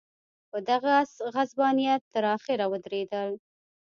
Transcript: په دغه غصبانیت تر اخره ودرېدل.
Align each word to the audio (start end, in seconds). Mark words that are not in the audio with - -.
په 0.51 0.57
دغه 0.69 0.93
غصبانیت 1.35 2.01
تر 2.13 2.23
اخره 2.35 2.65
ودرېدل. 2.71 3.29